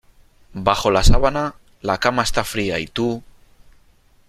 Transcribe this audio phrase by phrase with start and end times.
[0.55, 3.21] Bajo la sábana la cama está fría y tú...